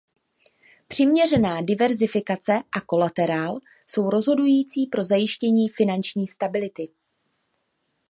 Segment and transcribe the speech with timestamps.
[0.87, 6.87] Přiměřená diverzifikace a kolaterál jsou rozhodující pro zajištění finanční stability.